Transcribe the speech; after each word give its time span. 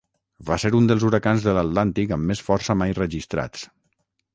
Va 0.47 0.55
ser 0.63 0.71
un 0.77 0.87
dels 0.91 1.05
huracans 1.09 1.45
de 1.49 1.55
l'Atlàntic 1.57 2.17
amb 2.19 2.29
més 2.33 2.45
força 2.51 2.81
mai 2.85 3.01
registrats. 3.05 3.73